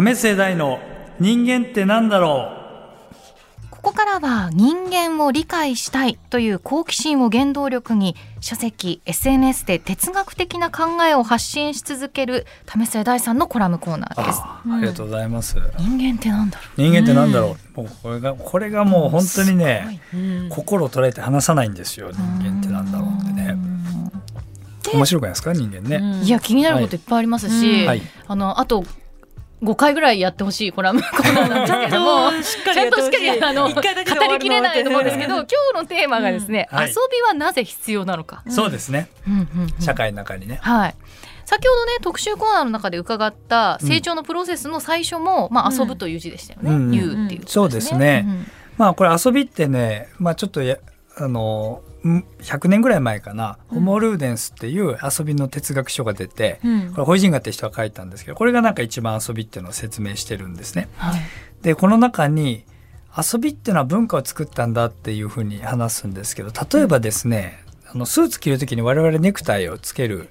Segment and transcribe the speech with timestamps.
[0.00, 0.80] 為末大の
[1.18, 2.58] 人間ってなんだろ
[3.70, 14.40] ここからは人間を理解したいという好奇心を原動力に書籍 SNS で哲学的な考えを発信し続ける為末大さんのコラムコーナーです。
[14.42, 20.48] あありがとうございます、人間ってなんだろ人間ってなんだろう、もうこれがこれがもう本当にね、うん。
[20.50, 22.10] 心を捉えて話さないんですよ。
[22.12, 23.56] 人間ってなんだろうってね。
[24.92, 25.52] 面白くないですか？
[25.54, 26.20] 人間ね、うん。
[26.20, 27.86] ういや気になることいっぱいありますし、うん。
[27.86, 28.02] はい。
[28.26, 28.84] あのあと
[29.62, 36.88] 5回ぐらいやってほしいコラムコーナーなんですけどもしっかちゃんとしっかりあの語りきれないと思うんですけど今日のテーマがですね、うんはい。
[36.88, 39.08] 遊びはなぜ必要なのか、そうですね。
[39.26, 39.82] うんうんうん。
[39.82, 40.94] 社会の中にね、はい。
[41.44, 45.78] 先ほどね特集コーナーの中で伺った成長のプロセスの最初も、まあ、うん。
[45.78, 46.70] 遊ぶという字でしたよね。
[46.70, 46.90] うん。
[46.90, 48.24] 言うっていう、そうですね。
[48.26, 48.46] うん。
[48.80, 50.78] まあこれ遊びってねまあちょっとや
[51.20, 56.92] あのん100年ぐらい前かな、ホモ・ルーデンスっていう遊びの哲学書が出て、うん。
[56.92, 60.88] これホイジンガって人が書いたんですけどこれがなんか一番遊びっていうのを説明してるんですね。
[60.96, 61.20] はい。
[61.62, 62.64] でこの中に
[63.16, 67.58] 遊びっていうのは文化を作ったんだっていうふうに話すんですけど例えばですね、
[67.92, 70.30] あのスーツ着る時に我々ネクタイをつける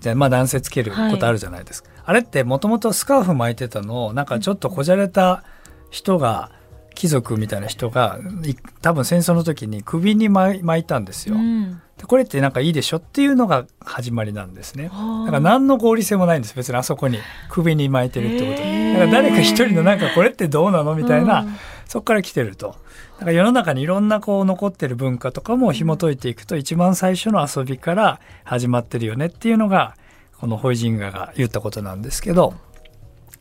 [0.00, 5.44] じゃあまあ男性つけることあるじゃないですか、あれってもともとスカーフ巻いてたのをなんかちょっとこじゃれた
[5.90, 6.52] 人が
[6.94, 11.36] 貴族みたいな人がい多分戦争の時に首に巻いたんですよ。
[11.36, 11.80] うん。
[11.98, 14.88] でこれってなんかいいでしょっていうのが始まりなんですね。
[14.88, 17.18] はあだから何の合理性もないんです別にあそこに
[17.50, 18.58] 首に巻いてるってこと。
[18.58, 21.56] だから誰か一人のなんかこれってどうなのみたいな、うん。
[21.86, 22.76] そこから来てると。
[23.18, 29.96] だから世の中にいろんなこう残ってる文化とかも紐解いていくと一番最初の遊びから始まってるよねっていうのが
[30.40, 32.54] このホイジンガが言ったことなんですけど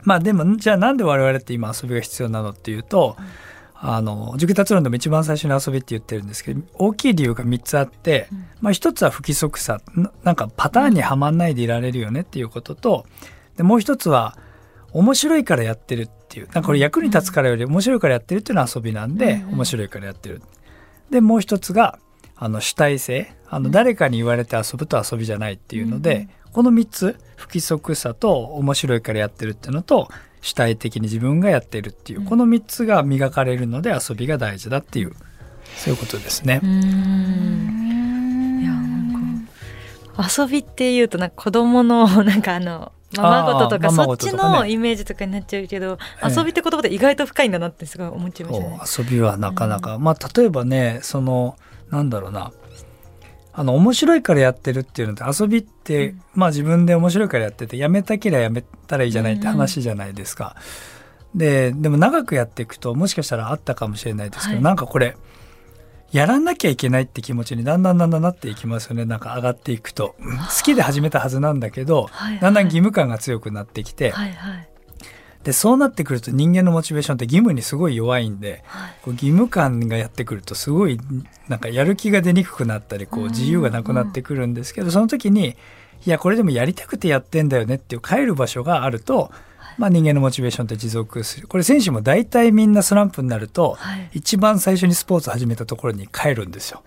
[0.03, 3.15] まあでもじゃあなんで我々って今遊びが必要なのっていうと、
[3.75, 8.29] あの熟達論でも一番最初に遊びって言ってるんですけど大きい理由が3つあって、
[8.61, 13.05] まあ、一つは不規則さななんかパターンにはまんないでいられるよねっていうことと
[13.57, 14.37] でもう一つは
[14.93, 20.41] 面白いからやってるっていうなんかこれ役に立つからより面白いからやってるっていうのは遊びなんで、うん面白いからやってる。
[21.09, 21.99] でもう一つが
[22.37, 23.33] あの主体性。
[23.49, 30.07] あの誰かに言われて遊ぶと遊びじゃないっていうので、この3つ不規則さと面白いからやってるっていうのと
[30.41, 35.13] 主体的に自分がやってるっていう、この3つが磨かれるので遊びが大事だっていう
[35.77, 36.59] そういうことですね。
[36.61, 36.69] うん。
[38.61, 39.47] いやなん
[40.15, 46.35] か遊びっていうとなんか子供の なんかあのままごととかそっちのイメージとかになっちゃうけど、ええ。
[46.35, 48.79] 遊びって言葉って意外と深いんだなってすごい思っちゃいましたね。
[48.97, 51.55] 遊びはなかなか、まあ例えばねその
[51.89, 52.51] なんだろうな
[53.55, 60.55] あの面白いからやってるっていうので遊びって、まあ自分で面白いからやっててやめたけりゃやめたらいいじゃないって話じゃないですか。
[61.35, 64.63] ででも長くやっていくともしかしたらあったかもしれないですけど、はい。
[64.63, 65.15] なんかこれ
[66.11, 72.39] やらなきゃいけないって気持ちにだんだんだんだんなっていきますよねなんか上がっていくとうん好きで始めたはずなんだけど、はいはい。
[72.39, 74.69] だんだん義務感が強くなってきて、はいはい
[75.43, 78.93] でそうなってくると人間のモチベーションって義務にすごい弱いんで、はい。
[79.03, 80.99] こう義務感がやってくるとすごい
[81.47, 85.57] なんかやる気が出にくくなったりこう自由がなくなってくるんですけどその時に
[86.05, 89.31] いやこれでもやりたくてやってんだよねっていう帰る場所があると、
[89.77, 91.47] まあ、人間のモチベーションって持続する。
[91.47, 94.09] これ選手も大体みんなスランプになると、はい。
[94.13, 96.83] 一番最初にスポーツ始めたところに帰るんですよ。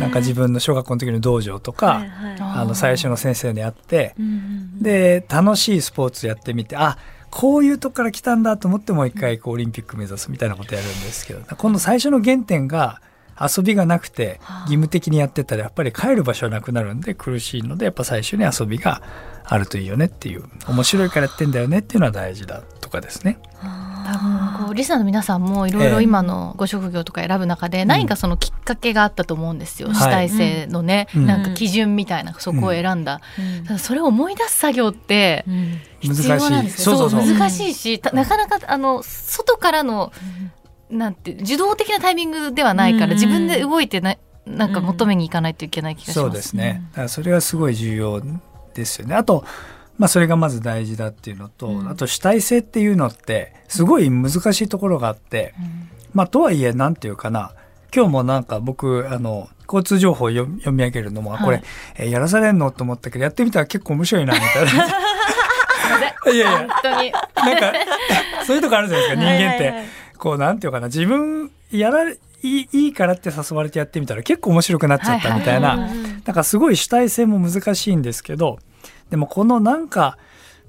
[0.00, 2.36] なんか自分の小学校の時の道場とか、はいはい。
[2.40, 4.14] あの最初の先生に会って、
[4.80, 6.98] で楽しいスポーツやってみてあ
[7.34, 13.00] こういうとこから来たんだと思ってもう一回こうオリンピック目指すみたいなことやるんですけどこの最初の原点が
[13.40, 19.02] 遊びがなくて義務的にやってたらやっぱり帰る場所はなくなるんで苦しいのでやっぱ最初に遊びが
[19.42, 23.40] あるといいよねっていう面白いからやってんだよねっていうのは大事だとかですね。
[24.04, 29.96] 多分こうリスナーの皆さんもいろいろ今のご職業とか選ぶ中で何かそのきっかけがあったと思うんですよ、はい。
[29.96, 31.26] 主体性のね、うん。
[31.26, 33.64] なんか基準みたいなそこを選んだ、うん。
[33.64, 35.80] ただそれを思い出す作業ってうん。
[36.00, 36.96] 必要なんですよ。
[36.96, 37.26] 難しい。
[37.26, 40.12] そう難しいし、たなかなかあの外からの
[40.90, 43.10] なんて受動的なタイミングではないから、うん。
[43.14, 44.16] 自分で動いてな
[44.46, 46.20] なんか求めに行かないといけない気がします。
[46.20, 46.82] そうですね。
[47.08, 48.22] それはすごい重要
[48.74, 49.14] ですよね。
[49.14, 49.44] あと、
[49.98, 51.88] まあそれがまず大事だっていうのと、うん。
[51.88, 55.54] あと主体性っていうのってすごい難しいところがあって、
[56.12, 57.52] まあとはいえなんていうかな、
[57.94, 61.64] 今日もなんか僕あの交通情報を読読み上げるのも、あこれ、はい
[61.96, 64.86] えーやらされんのと思ったけどやってみたら結構面白いなみたいな。
[66.32, 66.58] いやいや。
[66.58, 67.12] 本当に。
[67.12, 67.72] なんか
[68.46, 69.42] そういうとこあるじゃないですか 人間って。
[69.42, 69.58] はい。
[69.58, 78.58] はいはいこうなんていうかな自分やられいいいいからって誘われてやってみたら結構面白くなっちゃったみたいな、はいはいうんなんかすごい主体性も難しいんですけど
[79.10, 80.18] でもこのなんか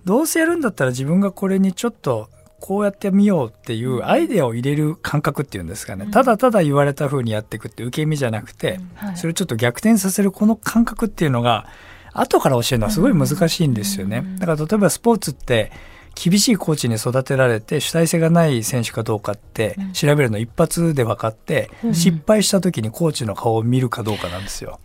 [0.06, 2.30] どうせやるんだったら自分がこれにちょっと
[2.60, 9.18] こうやってみようっていうアイデアを入れる感覚っていうんですかね、ただただ言われた風にやっていくって受け身じゃなくて、はい。
[9.18, 11.68] それをちょっと逆転させるこの感覚っていうのが
[12.14, 14.24] 後から教えるのはすごい難しいんですよね。
[14.40, 15.72] だから例えばスポーツって
[16.16, 21.94] 厳しいコーチに育てられて主体性がない選手かどうかって調べるの一発で分かって、うん。
[21.94, 24.80] 失敗した時にコーチの顔を見るかどうかなんですよ。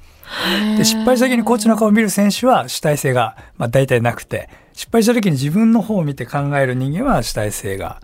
[0.77, 8.01] で失敗した時にコーチの顔を見る選手は主体性が、まあ、大体なくて失敗した時に自分の方を見て考える人間は主体性が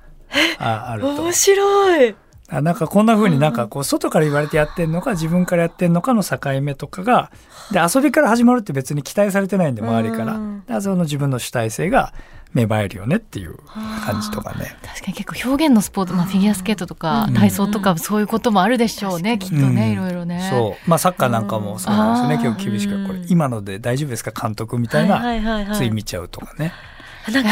[0.59, 1.23] ああると。
[1.23, 1.33] 面。
[1.33, 2.15] 白い。
[2.49, 7.33] あなんかこんな風になんかこう外から言われてやってんのか自分からやってんのかの境目とかが
[7.73, 10.35] で遊びから始まるって別に期待されてないんで周りから。
[10.35, 10.65] うん。
[10.65, 12.13] でその自分の主体性が
[12.57, 13.57] 芽生えるよねっていう
[14.05, 14.77] 感じとかね。
[14.83, 17.35] 確かに結構表現のスポーツ、まあ、フィギュアスケートとかうん。
[17.35, 19.93] 体操とかそういうこともあるでしょうね、きっとね、うん。
[19.93, 20.49] いろいろね。
[20.51, 20.91] そう。
[20.91, 23.07] まあサッカーなんかもそうなんですよねうん結構厳しく。
[23.07, 24.31] これうん今ので大丈夫ですか？
[24.31, 25.77] 監督みたいなはいはいはいはい。
[25.77, 26.73] つい見ちゃうとかね。
[27.33, 27.51] なんか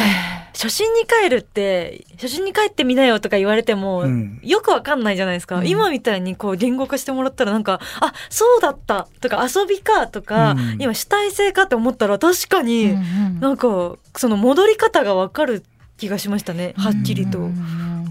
[0.52, 4.40] 初心に帰るって初心に帰ってみなよとか言われても、うん。
[4.42, 5.68] よくわかんないじゃないですか、うん。
[5.68, 9.08] 今みたいにこう言語化してもらったらなんかあそうだった。
[9.20, 10.76] とか遊びかとか、うん。
[10.80, 12.94] 今主体性かって思ったら確かに、
[13.40, 15.64] なんかその戻り方がわかる
[15.96, 16.74] 気がしましたね。
[16.76, 17.50] はっきりと。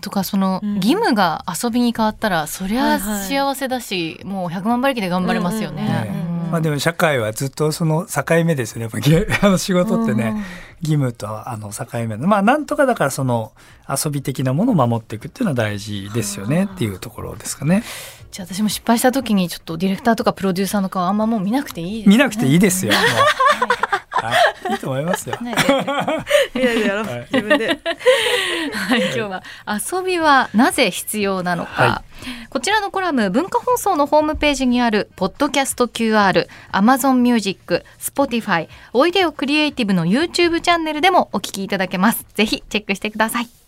[0.01, 0.75] とかそのうん。
[0.75, 3.23] 義務が遊びに変わったらそりゃはいはい。
[3.23, 6.22] 幸せだし、もう100万馬力で頑張れますよね。
[6.53, 8.83] まあでも社会はずっとその境目ですよね。
[8.83, 10.35] やっぱぎ あの仕事ってね
[10.83, 12.27] 義務とあの境目の。
[12.27, 13.53] まあなんとかだからその
[13.89, 16.65] 遊び的なものを守っていくっていうのは大事ですよね。
[16.71, 17.83] っていうところですかね。
[18.29, 22.93] じゃあ私も失敗した時にちょっとディレクターとかプロデューサーの顔あんまもう見なくていいです、ね、見なくていいですよ。
[24.73, 25.37] いいと思いますよ。
[25.41, 25.55] ね
[26.55, 27.67] いやいややろうはい自分で。
[27.67, 32.03] はい、 今日は遊びはなぜ必要なのか、は
[32.49, 42.25] こちらのコラム文化放送のホームページにあるポッドキャスト QR、Amazon Music、Spotify、おいでよクリエイティブの YouTube チャンネルでもお聞きいただけます。
[42.33, 43.62] ぜひチェックしてください。